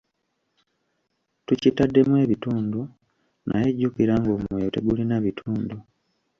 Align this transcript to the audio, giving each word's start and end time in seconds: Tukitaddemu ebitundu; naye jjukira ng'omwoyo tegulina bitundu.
Tukitaddemu 1.45 2.13
ebitundu; 2.23 2.81
naye 3.47 3.67
jjukira 3.75 4.13
ng'omwoyo 4.19 4.67
tegulina 4.73 5.15
bitundu. 5.25 5.77